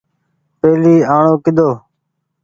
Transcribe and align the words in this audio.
پهلي 0.59 0.95
آڻو 1.15 1.33
ڪيۮو۔ 1.43 1.69